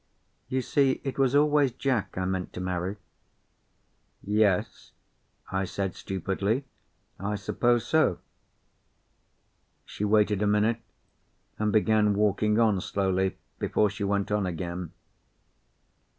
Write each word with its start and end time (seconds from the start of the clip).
You 0.47 0.63
see 0.63 0.99
it 1.03 1.19
was 1.19 1.35
always 1.35 1.71
Jack 1.73 2.17
I 2.17 2.25
meant 2.25 2.53
to 2.53 2.59
marry." 2.59 2.97
"Yes," 4.23 4.93
I 5.51 5.63
said 5.63 5.93
stupidly, 5.93 6.63
"I 7.19 7.35
suppose 7.35 7.85
so." 7.85 8.17
She 9.85 10.03
waited 10.03 10.41
a 10.41 10.47
minute, 10.47 10.81
and 11.59 11.71
began 11.71 12.15
walking 12.15 12.59
on 12.59 12.81
slowly 12.81 13.37
before 13.59 13.91
she 13.91 14.03
went 14.03 14.31
on 14.31 14.47
again. 14.47 14.91